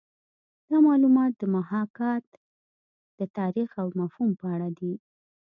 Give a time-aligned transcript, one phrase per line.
[0.69, 2.25] دا معلومات د محاکات
[3.19, 4.93] د تاریخ او مفهوم په اړه دي